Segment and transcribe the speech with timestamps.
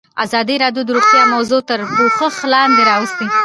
[0.23, 1.79] ازادي راډیو د روغتیا موضوع تر
[2.17, 3.25] پوښښ لاندې راوستې.